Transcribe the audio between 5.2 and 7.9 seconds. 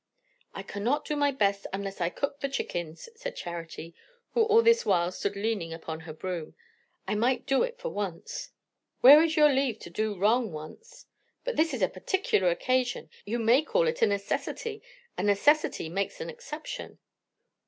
leaning upon her broom. "I might do it for